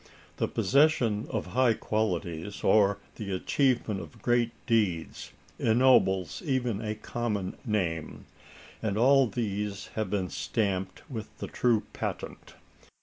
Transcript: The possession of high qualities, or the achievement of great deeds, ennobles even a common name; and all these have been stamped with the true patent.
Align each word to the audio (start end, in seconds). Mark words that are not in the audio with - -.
The 0.37 0.47
possession 0.47 1.27
of 1.29 1.45
high 1.53 1.75
qualities, 1.75 2.63
or 2.63 2.97
the 3.17 3.31
achievement 3.35 3.99
of 4.01 4.19
great 4.19 4.49
deeds, 4.65 5.31
ennobles 5.59 6.41
even 6.43 6.81
a 6.81 6.95
common 6.95 7.55
name; 7.65 8.25
and 8.81 8.97
all 8.97 9.27
these 9.27 9.89
have 9.93 10.09
been 10.09 10.31
stamped 10.31 11.03
with 11.07 11.27
the 11.37 11.45
true 11.45 11.83
patent. 11.93 12.55